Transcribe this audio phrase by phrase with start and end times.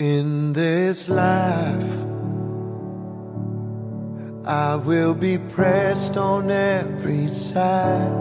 [0.00, 1.92] In this life,
[4.46, 8.12] I will be pressed on every side.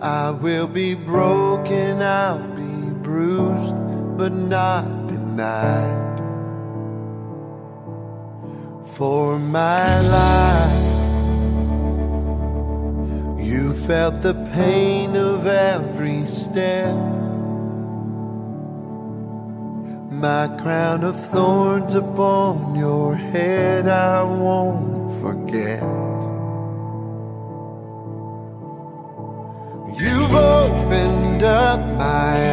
[0.00, 3.76] I will be broken, I'll be bruised,
[4.16, 6.18] but not denied.
[8.96, 10.86] For my life,
[13.44, 17.19] you felt the pain of every step.
[20.20, 25.80] My crown of thorns upon your head, I won't forget.
[29.98, 32.49] You've opened up my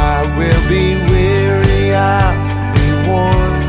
[0.00, 2.36] I will be weary, I'll
[2.76, 3.60] be worn.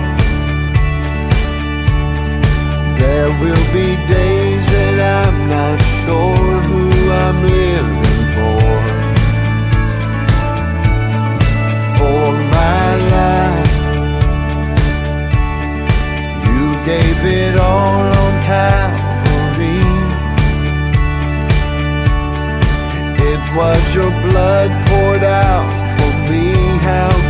[3.00, 6.86] There will be days that I'm not sure who
[7.24, 8.62] I'm living for.
[11.98, 12.88] For my
[13.18, 13.76] life,
[16.46, 18.19] you gave it all
[23.60, 25.68] Was your blood poured out
[26.00, 26.54] for me.
[26.80, 27.28] How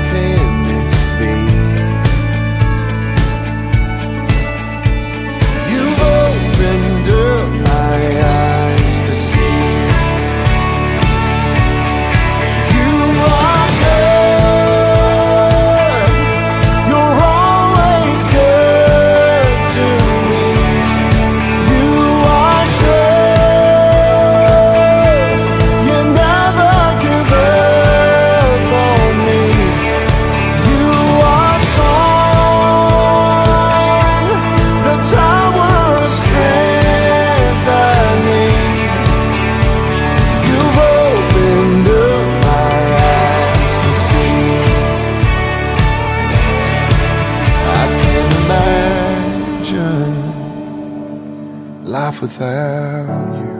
[51.89, 53.55] life without you.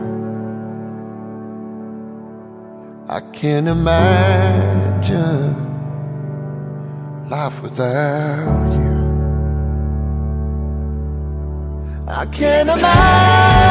[3.08, 5.56] I can't imagine
[7.28, 9.00] life without you.
[12.06, 13.69] I can't imagine